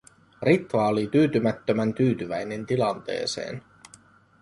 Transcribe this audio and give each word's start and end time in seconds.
Ritva 0.41 0.85
oli 0.87 1.07
tyytymättömän 1.07 1.93
tyytyväinen 1.93 2.65
tilanteeseen. 2.65 3.61